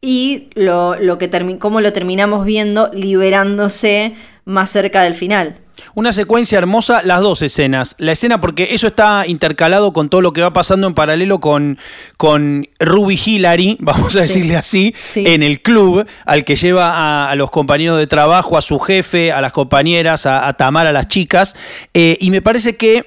[0.00, 5.58] y lo, lo que cómo lo terminamos viendo liberándose más cerca del final.
[5.94, 7.94] Una secuencia hermosa, las dos escenas.
[7.98, 11.78] La escena, porque eso está intercalado con todo lo que va pasando en paralelo con,
[12.16, 17.50] con Ruby Hillary, vamos a decirle así, en el club, al que lleva a, los
[17.50, 21.54] compañeros de trabajo, a su jefe, a las compañeras, a, a Tamar, a las chicas.
[21.94, 23.06] Eh, y me parece que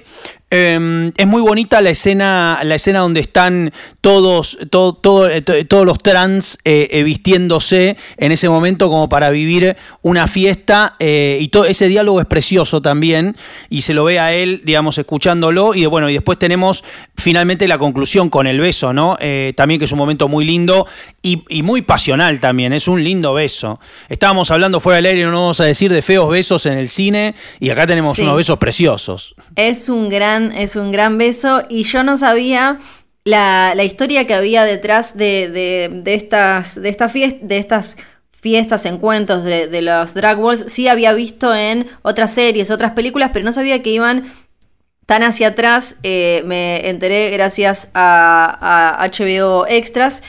[0.54, 5.98] Em, es muy bonita la escena, la escena donde están todos, todo, eh, todos los
[5.98, 11.88] trans eh, eh, vistiéndose en ese momento como para vivir una fiesta y todo ese
[11.88, 13.34] diálogo es precioso también
[13.70, 16.84] y se lo ve a él, digamos, escuchándolo y bueno, y después tenemos
[17.16, 19.16] finalmente la conclusión con el beso, ¿no?
[19.56, 20.86] también que es un momento muy lindo
[21.22, 23.80] y, muy pasional también, es un lindo beso.
[24.08, 27.34] Estábamos hablando fuera del aire, no vamos a decir de feos besos en el cine
[27.60, 29.34] y acá tenemos unos besos preciosos.
[29.56, 32.80] Es un gran es un gran beso y yo no sabía
[33.24, 37.96] la, historia que había detrás de, estas, de, esta de estas
[38.32, 40.64] fiestas, encuentros de, los drag balls.
[40.66, 44.24] Sí había visto en otras series, otras películas, pero no sabía que iban
[45.06, 45.96] tan hacia atrás.
[46.02, 50.22] Eh, me enteré gracias a, HBO Extras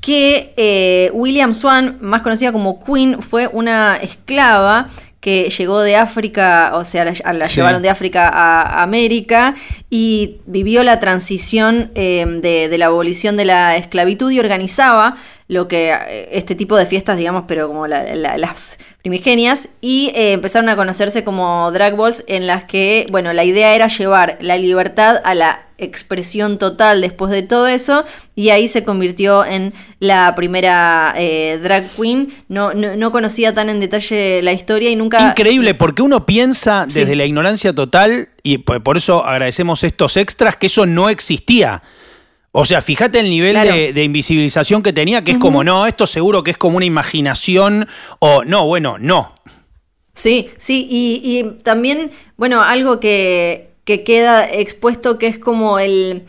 [0.00, 4.88] que eh, William Swan, más conocida como Queen, fue una esclava
[5.20, 9.54] que llegó de África, o sea, la, llevaron de África a América
[9.90, 15.18] y vivió la transición eh, de, la abolición de la esclavitud y organizaba
[15.50, 20.68] lo que eh, este tipo de fiestas, digamos, pero como las primigenias, y eh, empezaron
[20.68, 25.20] a conocerse como drag balls en las que, bueno, la idea era llevar la libertad
[25.24, 28.04] a la expresión total después de todo eso
[28.36, 32.32] y ahí se convirtió en la primera eh, drag queen.
[32.46, 35.30] No, no, conocía tan en detalle la historia y nunca...
[35.30, 40.66] Increíble, porque uno piensa desde la ignorancia total y por eso agradecemos estos extras que
[40.66, 41.82] eso no existía.
[42.52, 43.54] O sea, fíjate el nivel
[43.94, 47.86] de, invisibilización que tenía, que es como, no, esto seguro que es como una imaginación,
[48.18, 49.36] o no, bueno, no.
[50.14, 56.24] Sí, sí, y, también, bueno, algo que, que, queda expuesto que es como el,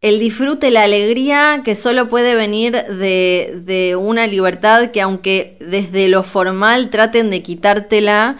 [0.00, 6.08] el disfrute, la alegría que solo puede venir de, de una libertad que aunque desde
[6.08, 8.36] lo formal traten de quitártela,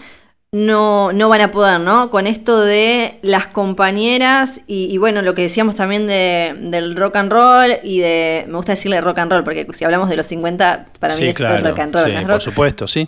[0.57, 2.09] no, no van a poder, ¿no?
[2.09, 7.31] Con esto de las compañeras y, bueno, lo que decíamos también de, del rock and
[7.31, 10.85] roll y de, me gusta decirle rock and roll, porque si hablamos de los 50,
[10.99, 12.05] para mí es rock and roll.
[12.05, 13.07] Sí, por supuesto, sí.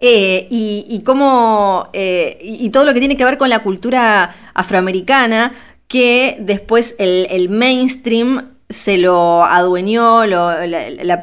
[0.00, 5.52] Eh, y, cómo, eh, y, todo lo que tiene que ver con la cultura afroamericana,
[5.86, 11.20] que después el, mainstream se lo adueñó, la,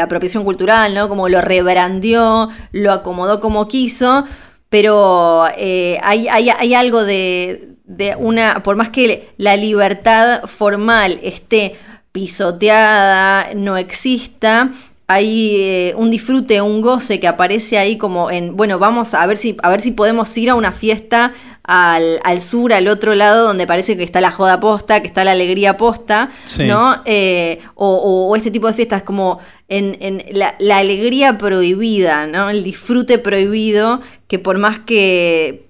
[0.00, 1.08] apropiación cultural, ¿no?
[1.08, 4.26] Como lo rebrandió, lo acomodó como quiso,
[4.72, 11.76] pero eh, hay, hay, algo de, de una, por más que la libertad formal esté
[12.10, 14.70] pisoteada, no exista,
[15.08, 19.36] hay eh, un disfrute, un goce que aparece ahí como en, bueno, vamos a ver
[19.36, 23.66] si, a ver si podemos ir a una fiesta al, sur, al otro lado, donde
[23.66, 27.02] parece que está la joda posta, que está la alegría posta, ¿no?
[27.04, 32.50] Eh, o, este tipo de fiestas como en, la, alegría prohibida, ¿no?
[32.50, 34.00] El disfrute prohibido,
[34.32, 35.68] que por más que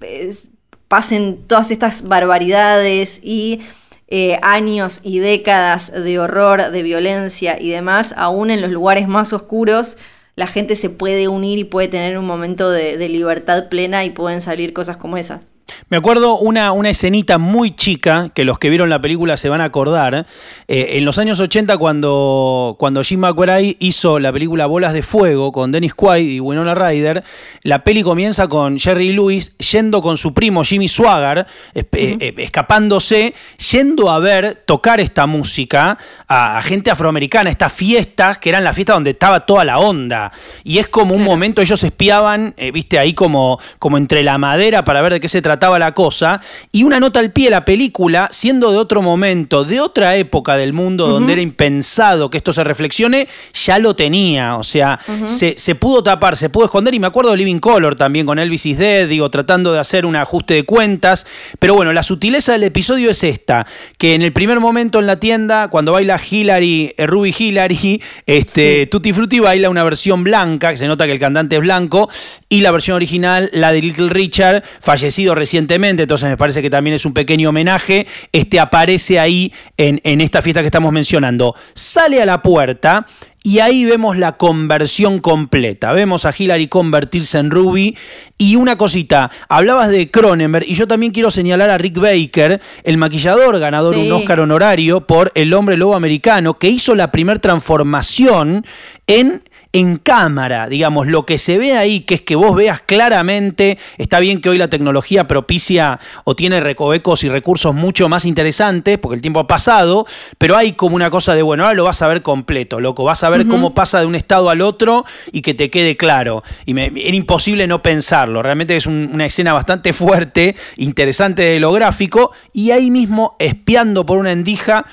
[0.86, 3.60] pasen todas estas barbaridades y
[4.06, 9.32] eh, años y décadas de horror, de violencia y demás, aún en los lugares más
[9.32, 9.96] oscuros,
[10.36, 14.40] la gente se puede unir y puede tener un momento de, libertad plena y pueden
[14.40, 15.40] salir cosas como esas.
[15.88, 19.60] Me acuerdo una, una, escenita muy chica, que los que vieron la película se van
[19.60, 20.26] a acordar.
[20.68, 25.52] Eh, en los años 80, cuando, cuando Jim McBride hizo la película Bolas de Fuego
[25.52, 27.24] con Dennis Quaid y Winona Ryder,
[27.62, 33.34] la peli comienza con Jerry Lewis yendo con su primo Jimmy Swaggart, eh, eh, escapándose,
[33.70, 38.96] yendo a ver tocar esta música a, gente afroamericana, estas fiestas, que eran las fiestas
[38.96, 40.32] donde estaba toda la onda.
[40.64, 45.00] Y es como un momento, ellos espiaban, viste, ahí como, como entre la madera para
[45.00, 46.40] ver de qué se trataba la cosa.
[46.70, 50.72] Y una nota al pie, la película, siendo de otro momento, de otra época del
[50.72, 54.56] mundo donde era impensado que esto se reflexione, ya lo tenía.
[54.56, 56.94] O sea, se, pudo tapar, se pudo esconder.
[56.94, 60.06] Y me acuerdo de Living Color también con Elvis is Dead, digo, tratando de hacer
[60.06, 61.26] un ajuste de cuentas.
[61.58, 63.66] Pero bueno, la sutileza del episodio es esta:
[63.98, 68.86] que en el primer momento en la tienda, cuando baila Hillary, eh, Ruby Hillary, este,
[68.86, 72.08] Tutti Frutti baila una versión blanca, que se nota que el cantante es blanco,
[72.48, 76.96] y la versión original, la de Little Richard, fallecido recientemente, entonces me parece que también
[76.96, 81.54] es un pequeño homenaje, este aparece ahí en, en esta fiesta que estamos mencionando.
[81.74, 83.04] Sale a la puerta
[83.42, 85.92] y ahí vemos la conversión completa.
[85.92, 87.94] Vemos a Hillary convertirse en Ruby.
[88.38, 92.96] Y una cosita, hablabas de Cronenberg y yo también quiero señalar a Rick Baker, el
[92.96, 97.40] maquillador ganador de un Oscar honorario por El hombre lobo americano, que hizo la primera
[97.40, 98.64] transformación
[99.06, 103.78] en en cámara, digamos, lo que se ve ahí, que es que vos veas claramente,
[103.96, 108.98] está bien que hoy la tecnología propicia o tiene recovecos y recursos mucho más interesantes,
[108.98, 110.06] porque el tiempo ha pasado,
[110.36, 113.24] pero hay como una cosa de, bueno, ahora lo vas a ver completo, loco, vas
[113.24, 116.42] a ver cómo pasa de un estado al otro y que te quede claro.
[116.66, 121.72] Y me, era imposible no pensarlo, realmente es una escena bastante fuerte, interesante de lo
[121.72, 124.84] gráfico, y ahí mismo, espiando por una endija,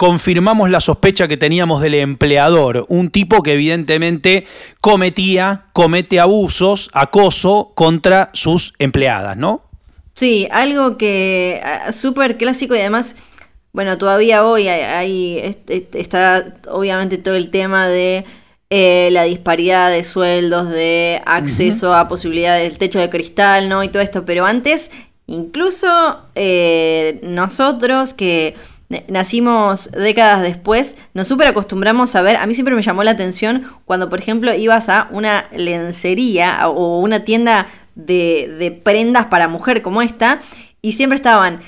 [0.00, 4.46] confirmamos la sospecha que teníamos del empleador, un tipo que evidentemente
[4.80, 9.62] cometía, comete abusos, acoso contra sus empleadas, ¿no?
[10.14, 13.14] Sí, algo que ah, súper clásico y además,
[13.74, 18.24] bueno, todavía hoy hay, está obviamente todo el tema de
[18.70, 23.84] eh, la disparidad de sueldos, de acceso a posibilidades del techo de cristal, ¿no?
[23.84, 24.92] Y todo esto, pero antes,
[25.26, 28.54] incluso eh, nosotros que
[29.06, 33.64] nacimos décadas después, nos súper acostumbramos a ver, a mí siempre me llamó la atención
[33.84, 40.02] cuando, por ejemplo, ibas a una lencería o una tienda de, prendas para mujer como
[40.02, 40.40] esta,
[40.82, 41.60] y siempre estaban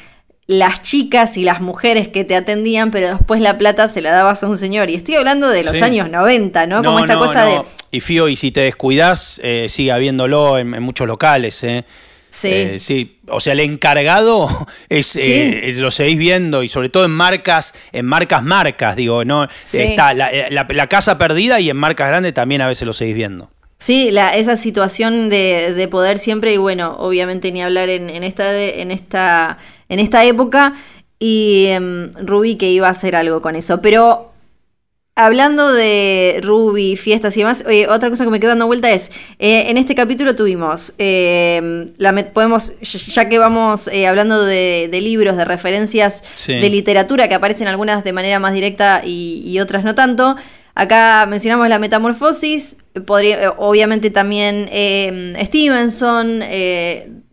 [0.48, 4.42] las chicas y las mujeres que te atendían, pero después la plata se la dabas
[4.42, 4.90] a un señor.
[4.90, 6.82] Y estoy hablando de los años 90, ¿no?
[6.82, 7.62] Como esta cosa de...
[7.92, 11.84] Y Fío, y si te descuidas, eh, sigue habiéndolo en, en muchos locales, ¿eh?
[12.32, 12.48] Sí.
[12.50, 14.48] Eh, sí, o sea, el encargado
[14.88, 19.46] es, eh, lo seguís viendo y sobre todo en marcas, en marcas marcas, digo, no
[19.70, 23.50] está eh, la, casa perdida y en marcas grandes también a veces lo seguís viendo.
[23.76, 28.90] Sí, la, esa situación de, poder siempre, y bueno, obviamente ni hablar en, esta, en,
[28.92, 29.58] esta,
[29.90, 30.72] en esta época,
[31.18, 33.82] y em, Ruby que iba a hacer algo con eso.
[33.82, 34.31] Pero
[35.14, 39.64] Hablando de Ruby, fiestas y demás, otra cosa que me quedó dando vuelta es, eh,
[39.68, 45.44] en este capítulo tuvimos, eh, la podemos, ya que vamos eh, hablando de, libros, de
[45.44, 50.34] referencias de literatura, que aparecen algunas de manera más directa y, otras no tanto,
[50.74, 54.70] acá mencionamos la metamorfosis, podría, obviamente también
[55.44, 56.40] Stevenson,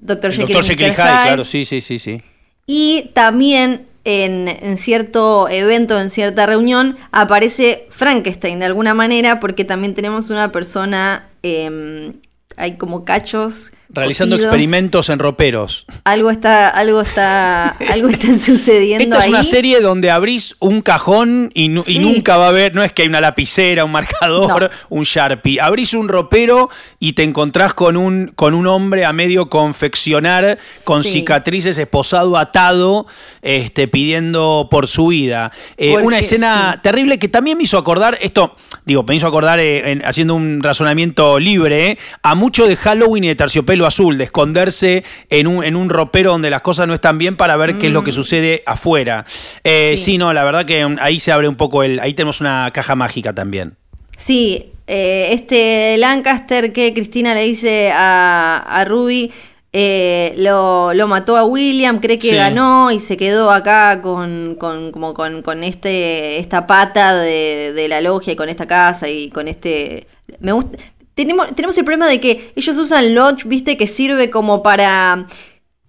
[0.01, 0.33] Dr.
[0.33, 0.65] Jekyll, Dr.
[0.65, 2.21] Jekyll Hyde, claro, sí, sí, sí, sí.
[2.67, 9.93] Y también en, cierto evento, en cierta reunión, aparece Frankenstein de alguna manera, porque también
[9.93, 12.13] tenemos una persona, em,
[12.57, 15.87] hay como cachos Realizando experimentos en roperos.
[16.03, 21.49] Algo está, algo está, algo está sucediendo Esta es una serie donde abrís un cajón
[21.55, 24.69] y, nunca va a haber, no es que hay una lapicera, un marcador, No.
[24.89, 25.59] un Sharpie.
[25.59, 31.03] Abrís un ropero y te encontrás con un, con un hombre a medio confeccionar, con
[31.03, 31.09] Sí.
[31.13, 33.07] cicatrices, esposado, atado,
[33.41, 35.51] este, pidiendo por su vida.
[35.77, 36.79] Eh, Porque- una escena sí.
[36.83, 40.61] terrible que también me hizo acordar, esto, digo, me hizo acordar, eh, en- haciendo un
[40.61, 45.63] razonamiento libre, eh, a mucho de Halloween y de Terciopelo Azul, de esconderse en un,
[45.63, 48.11] en un ropero donde las cosas no están bien para ver qué es lo que
[48.11, 49.25] sucede afuera.
[49.63, 50.01] Eh, sí.
[50.01, 50.05] Mm.
[50.05, 50.17] Sí.
[50.17, 51.99] no, la verdad que ahí se abre un poco el.
[51.99, 53.75] Ahí tenemos una caja mágica también.
[54.17, 59.31] Sí, eh, este Lancaster que Cristina le dice a, a Ruby
[59.71, 62.35] eh, lo, lo mató a William, cree que Sí.
[62.35, 67.87] ganó y se quedó acá con, con, como con, con este, esta pata de, de
[67.87, 70.07] la logia y con esta casa y con este...
[70.39, 70.77] Me gusta...
[71.19, 75.27] Tenemos, tenemos el problema de que ellos usan Lodge, viste, que sirve como para...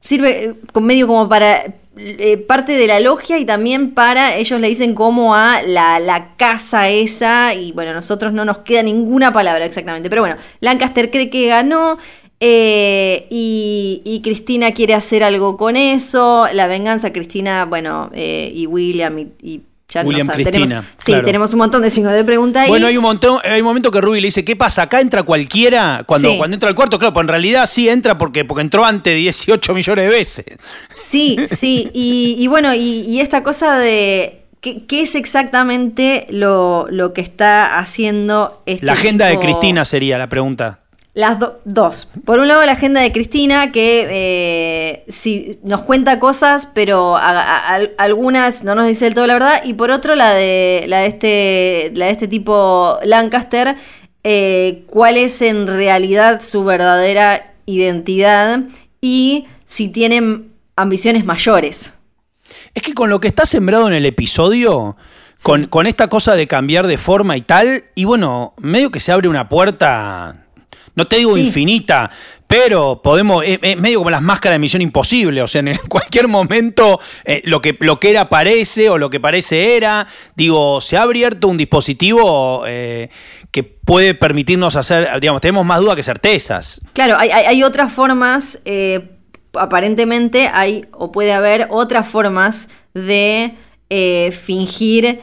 [0.00, 4.66] Sirve eh, medio como para eh, parte de la logia y también para, ellos le
[4.66, 9.66] dicen como a la, la casa esa y bueno, nosotros no nos queda ninguna palabra
[9.66, 11.96] exactamente, pero bueno, Lancaster cree que ganó
[12.40, 19.60] eh, y, Cristina quiere hacer algo con eso, la venganza, Cristina, bueno, y William y
[19.90, 21.24] ya William, Cristina, tenemos, sí, claro.
[21.24, 22.68] tenemos un montón de signos de pregunta ahí.
[22.68, 24.82] Bueno, hay un montón, hay un momento que Ruby le dice, ¿qué pasa?
[24.82, 26.04] ¿Acá entra cualquiera?
[26.06, 26.38] Cuando, Sí.
[26.38, 29.74] cuando entra al cuarto, claro, pues en realidad sí entra porque, porque entró antes 18
[29.74, 30.44] millones de veces.
[30.94, 36.86] Sí, sí, y, y bueno, y, y esta cosa de qué, qué es exactamente lo,
[36.90, 40.80] lo que está haciendo este La agenda de Cristina sería la pregunta.
[41.20, 42.08] Las do- dos.
[42.24, 47.30] Por un lado, la agenda de Cristina, que eh, sí, nos cuenta cosas, pero a-
[47.30, 49.60] a- al- algunas no nos dice del todo la verdad.
[49.64, 53.76] Y por otro, la de, la de, este, la de este tipo Lancaster,
[54.24, 58.60] eh, cuál es en realidad su verdadera identidad
[59.00, 61.92] y si tienen ambiciones mayores.
[62.74, 64.96] Es que con lo que está sembrado en el episodio,
[65.42, 69.12] con, con esta cosa de cambiar de forma y tal, y bueno, medio que se
[69.12, 70.46] abre una puerta,
[70.94, 71.46] no te digo Sí.
[71.46, 72.10] infinita,
[72.46, 76.26] pero podemos, es, es medio como las máscaras de Misión Imposible, o sea, en cualquier
[76.28, 80.96] momento eh, lo, que, lo que era parece o lo que parece era, digo, se
[80.96, 83.08] ha abierto un dispositivo eh,
[83.52, 86.80] que puede permitirnos hacer, digamos, tenemos más dudas que certezas.
[86.92, 89.10] Claro, hay, hay- hay otras formas, eh,
[89.54, 93.54] aparentemente hay o puede haber otras formas de
[94.32, 95.20] fingir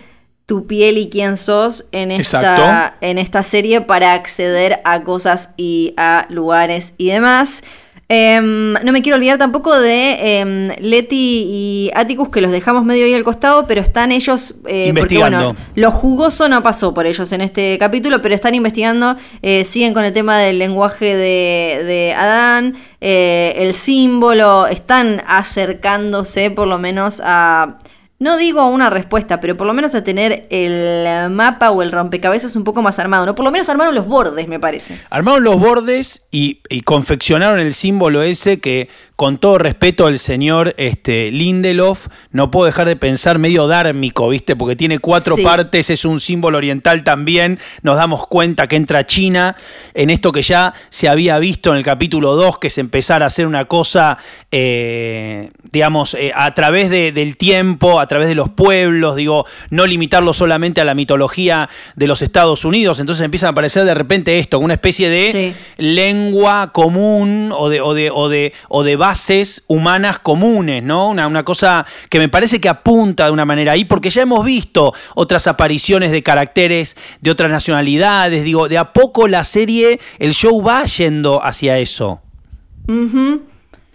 [0.47, 2.97] tu piel y quién sos en esta, Exacto.
[3.01, 7.61] en esta serie para acceder a cosas y a lugares y demás.
[8.09, 13.03] Em, no me quiero olvidar tampoco de em, Leti y Atticus, que los dejamos medio
[13.03, 14.51] ahí al costado, pero están ellos.
[14.65, 15.37] eh, porque, Investigando.
[15.37, 19.93] bueno, lo jugoso no pasó por ellos en este capítulo, pero están investigando, eh, siguen
[19.93, 26.79] con el tema del lenguaje de, de Adán, eh, el símbolo, están acercándose por lo
[26.79, 27.77] menos a,
[28.19, 32.55] no digo una respuesta, pero por lo menos a tener el mapa o el rompecabezas
[32.55, 33.35] un poco más armado, ¿no?
[33.35, 34.97] Por lo menos armaron los bordes, me parece.
[35.09, 40.73] Armaron los bordes y, y confeccionaron el símbolo ese que, con todo respeto al señor
[40.77, 44.55] este, Lindelof, no puedo dejar de pensar medio dármico, ¿viste?
[44.55, 45.41] Porque tiene cuatro Sí.
[45.43, 47.57] partes, es un símbolo oriental también.
[47.81, 49.55] Nos damos cuenta que entra China
[49.95, 53.25] en esto que ya se había visto en el capítulo 2, que es empezar a
[53.25, 54.19] hacer una cosa,
[54.51, 59.87] eh, digamos, eh, a través de- del tiempo, a través de los pueblos, digo, no
[59.87, 62.99] limitarlo solamente a la mitología de los Estados Unidos.
[62.99, 65.55] Entonces empiezan a aparecer de repente esto, una especie de Sí.
[65.77, 71.09] lengua común o de, o de, o de, o de bases humanas comunes, ¿no?
[71.11, 74.93] Una, cosa que me parece que apunta de una manera ahí, porque ya hemos visto
[75.15, 80.61] otras apariciones de caracteres de otras nacionalidades, digo, de a poco la serie, el show
[80.61, 82.19] va yendo hacia eso.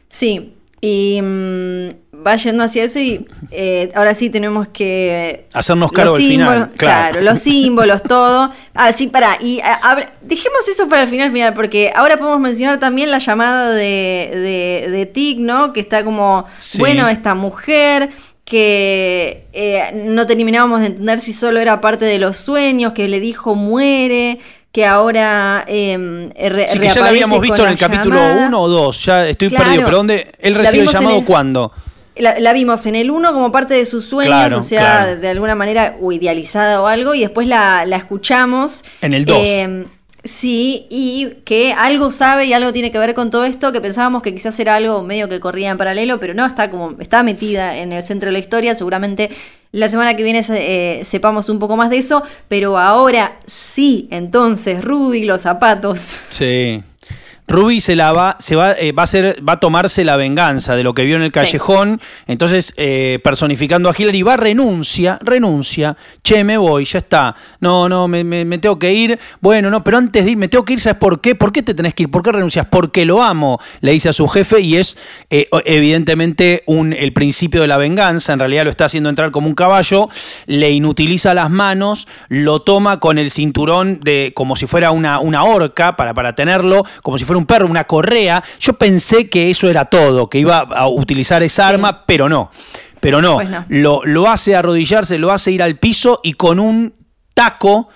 [0.08, 1.88] Sí, y mm,
[2.26, 5.46] va yendo hacia eso y eh, ahora sí tenemos que...
[5.52, 7.10] Hacernos los cargo del final, claro.
[7.12, 8.50] Claro, los símbolos, todo.
[8.74, 12.40] Ah, sí, pará, y ah, habla- dejemos eso para el final, final, porque ahora podemos
[12.40, 14.30] mencionar también la llamada de,
[14.86, 15.72] de, de Tig, ¿no?
[15.72, 16.78] Que está como, Sí.
[16.78, 18.10] bueno, esta mujer
[18.44, 23.18] que eh, no terminábamos de entender si solo era parte de los sueños, que le
[23.20, 24.38] dijo muere,
[24.72, 28.46] que ahora eh, re- Sí, que ya lo habíamos visto en el capítulo llamada.
[28.48, 29.64] 1 o 2, ya estoy Claro.
[29.64, 30.32] perdido, pero ¿dónde?
[30.38, 31.72] ¿Él recibe el llamado el- cuándo?
[32.16, 35.20] La, la vimos en el 1 como parte de sus sueños, Claro, o sea, claro.
[35.20, 38.84] de alguna manera o idealizada o algo, y después la, la escuchamos.
[39.00, 39.36] En el 2.
[39.40, 39.86] Eh,
[40.22, 44.22] sí, y que algo sabe y algo tiene que ver con todo esto, que pensábamos
[44.22, 47.78] que quizás era algo medio que corría en paralelo, pero no, está como, está metida
[47.78, 49.30] en el centro de la historia, seguramente
[49.72, 54.84] la semana que viene eh, sepamos un poco más de eso, pero ahora sí, entonces,
[54.84, 56.18] Ruby, los zapatos.
[56.28, 56.82] Sí.
[57.48, 60.76] Ruby se la va, se va, eh, va a hacer, va a tomarse la venganza
[60.76, 62.00] de lo que vio en el callejón.
[62.26, 65.96] Entonces, eh, personificando a Hillary, va renuncia, renuncia.
[66.22, 67.34] Che, me voy, ya está.
[67.60, 69.18] No, no, me, me, tengo que ir.
[69.40, 71.34] Bueno, no, pero antes de ir, me tengo que ir, ¿sabes por qué?
[71.34, 72.10] ¿Por qué te tenés que ir?
[72.10, 72.66] ¿Por qué renuncias?
[72.70, 74.96] Porque lo amo, le dice a su jefe, y es
[75.28, 78.32] eh, evidentemente un, el principio de la venganza.
[78.32, 80.08] En realidad lo está haciendo entrar como un caballo,
[80.46, 85.44] le inutiliza las manos, lo toma con el cinturón de como si fuera una, una
[85.44, 88.42] horca para, para tenerlo, como si fuera un perro, una correa.
[88.60, 92.50] Yo pensé que eso era todo, que iba a utilizar esa arma, pero no.
[93.00, 96.94] Pero no, pues Lo, lo hace arrodillarse, lo hace ir al piso y con un
[97.34, 97.88] taco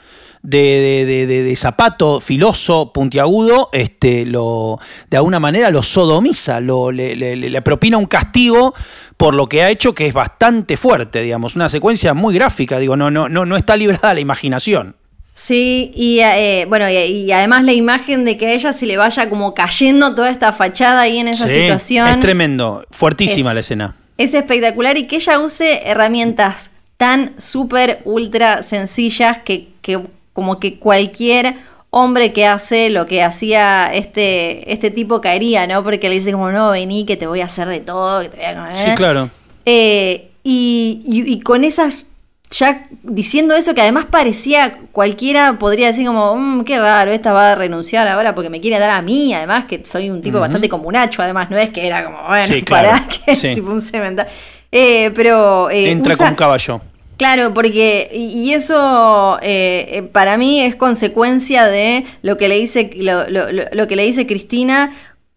[0.47, 4.79] de, de, zapato filoso, puntiagudo, este, lo,
[5.11, 8.75] de alguna manera lo sodomiza, lo, le, le, propina un castigo
[9.17, 12.97] por lo que ha hecho, que es bastante fuerte, digamos, una secuencia muy gráfica, digo,
[12.97, 14.97] no, no, no, no está librada la imaginación.
[15.39, 19.29] Sí, y eh, bueno, y, además la imagen de que a ella se le vaya
[19.29, 22.09] como cayendo toda esta fachada ahí en esa situación.
[22.09, 23.95] Es tremendo, fuertísima la escena.
[24.17, 30.01] Es espectacular y que ella use herramientas tan súper, ultra sencillas que, que
[30.33, 31.55] como que cualquier
[31.91, 35.85] hombre que hace lo que hacía este, este tipo caería, ¿no?
[35.85, 38.37] Porque le dice como, no, vení, que te voy a hacer de todo, que te
[38.39, 38.75] voy a...
[38.75, 39.29] Sí, claro.
[39.67, 42.07] Eh, y, y, con esas,
[42.51, 47.53] ya diciendo eso, que además parecía, cualquiera podría decir como, mmm, qué raro, esta va
[47.53, 50.69] a renunciar ahora porque me quiere dar a mí, además que soy un tipo bastante
[50.69, 53.61] comunacho, además, no es que era como, bueno, para que sí.
[53.61, 54.27] un cementa.
[54.71, 55.71] Eh, pero...
[55.71, 56.81] Eh, Entra con un caballo.
[57.17, 62.91] Claro, porque y eso eh, eh, para mí es consecuencia de lo que le dice
[62.95, 64.93] lo, lo, lo que le dice Cristina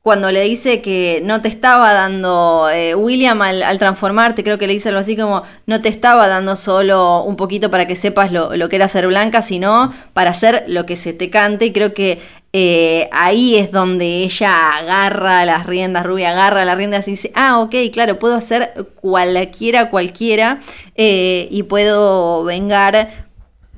[0.09, 4.73] cuando le dice que no te estaba dando eh, William al, transformarte, creo que le
[4.73, 8.55] dice algo así como no te estaba dando solo un poquito para que sepas lo,
[8.55, 11.67] lo que era ser blanca, sino para hacer lo que se te cante.
[11.67, 12.17] Y creo que
[12.53, 17.59] eh, ahí es donde ella agarra las riendas, Rubia agarra las riendas y dice, ah,
[17.59, 20.59] ok, claro, puedo hacer cualquiera, cualquiera,
[20.95, 23.28] eh, y puedo vengar,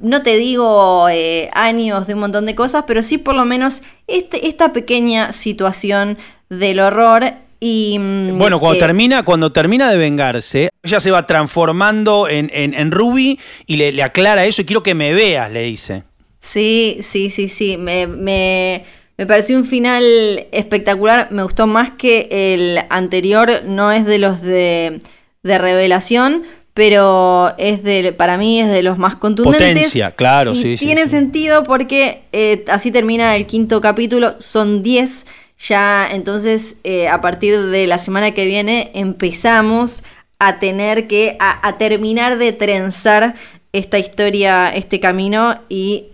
[0.02, 3.82] no te digo eh, años de un montón de cosas, pero sí por lo menos
[4.08, 6.18] este, esta pequeña situación
[6.50, 7.34] del horror
[7.64, 12.92] y, mm, bueno, cuando termina, cuando termina de vengarse, ella se va transformando en, en,
[12.92, 16.04] Ruby y le, le, aclara eso y quiero que me veas, le dice.
[16.40, 17.78] Sí, sí, sí, sí.
[17.78, 18.84] Me, me,
[19.16, 20.04] me, pareció un final
[20.52, 21.32] espectacular.
[21.32, 23.62] Me gustó más que el anterior.
[23.66, 25.00] No es de los de,
[25.44, 26.44] de revelación,
[26.74, 29.74] pero es de, para mí es de los más contundentes.
[29.74, 30.86] Potencia, claro, sí, sí.
[30.86, 34.36] Tiene sentido porque eh, así termina el quinto capítulo.
[34.40, 35.26] Son 10
[35.68, 40.04] ya, entonces eh, a partir de la semana que viene empezamos
[40.40, 43.36] a tener que, a, a terminar de trenzar
[43.74, 46.08] esta historia, este camino y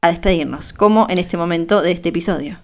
[0.00, 2.60] a despedirnos, como en este momento de este episodio.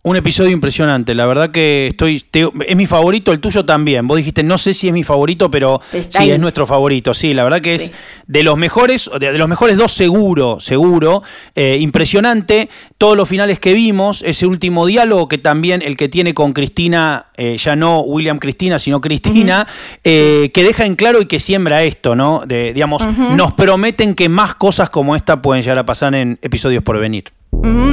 [0.00, 2.24] Un episodio impresionante, la verdad que estoy.
[2.32, 4.06] es mi favorito, el tuyo también.
[4.06, 7.12] Vos dijiste, no sé si es mi favorito, pero sí, es nuestro favorito.
[7.12, 7.92] Sí, la verdad que es
[8.28, 11.24] de los mejores, de, los mejores dos seguro, seguro.
[11.56, 12.68] Eh, impresionante.
[12.96, 17.26] Todos los finales que vimos, ese último diálogo que también el que tiene con Cristina,
[17.36, 19.66] eh, ya no William Cristina, sino Cristina,
[20.04, 22.44] eh, que deja en claro y que siembra esto, ¿no?
[22.46, 26.84] De, digamos, nos prometen que más cosas como esta pueden llegar a pasar en episodios
[26.84, 27.32] por venir.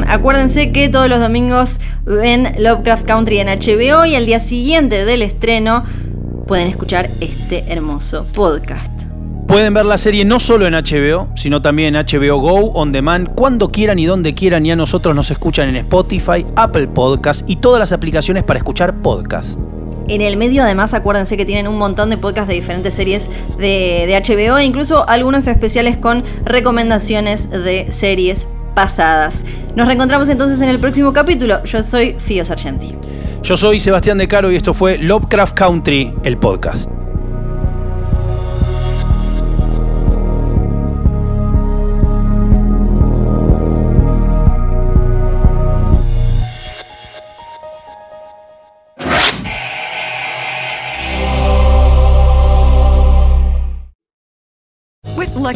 [0.08, 5.22] Acuérdense que todos los domingos ven Lovecraft Country en HBO y al día siguiente del
[5.22, 5.84] estreno
[6.48, 8.92] pueden escuchar este hermoso podcast.
[9.48, 13.30] Pueden ver la serie no solo en HBO, sino también en HBO Go, On Demand,
[13.36, 14.66] cuando quieran y donde quieran.
[14.66, 19.02] Y a nosotros nos escuchan en Spotify, Apple Podcasts y todas las aplicaciones para escuchar
[19.02, 19.60] podcasts.
[20.08, 24.06] En el medio, además, acuérdense que tienen un montón de podcasts de diferentes series de,
[24.08, 29.44] de HBO e incluso algunos especiales con recomendaciones de series pasadas.
[29.76, 31.64] Nos reencontramos entonces en el próximo capítulo.
[31.64, 32.96] Yo soy Fío Sargenti.
[33.42, 36.92] Yo soy Sebastián De Caro y esto fue Lovecraft Country, el podcast.